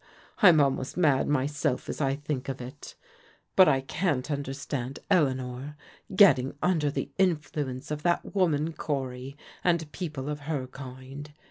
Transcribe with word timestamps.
I'm 0.39 0.59
almost 0.59 0.97
mad 0.97 1.27
myself 1.27 1.87
as 1.87 2.01
I 2.01 2.15
think 2.15 2.49
of 2.49 2.59
it. 2.59 2.95
But 3.55 3.67
I 3.67 3.81
can't 3.81 4.31
understand 4.31 4.97
Eleanor, 5.11 5.77
getting 6.15 6.55
under 6.59 6.89
the 6.89 7.11
influence 7.19 7.91
of 7.91 8.01
that 8.01 8.33
woman 8.33 8.73
Cory, 8.73 9.37
and 9.63 9.91
people 9.91 10.27
of 10.27 10.39
her 10.49 10.65
kind. 10.65 11.31